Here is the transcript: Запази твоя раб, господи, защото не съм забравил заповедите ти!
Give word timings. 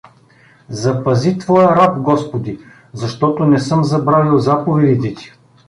Запази 0.83 1.37
твоя 1.37 1.69
раб, 1.75 1.99
господи, 1.99 2.59
защото 2.93 3.45
не 3.45 3.59
съм 3.59 3.83
забравил 3.83 4.37
заповедите 4.39 5.13
ти! 5.13 5.31